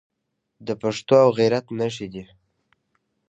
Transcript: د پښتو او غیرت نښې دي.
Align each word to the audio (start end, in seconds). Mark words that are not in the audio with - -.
د 0.67 0.69
پښتو 0.81 1.15
او 1.25 1.29
غیرت 1.37 1.65
نښې 1.79 2.07
دي. 2.13 2.23